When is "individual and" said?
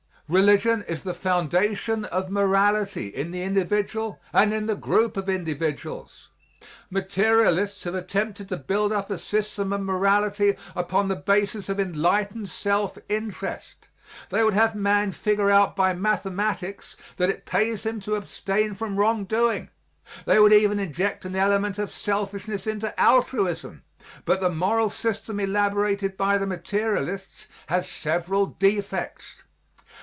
3.43-4.53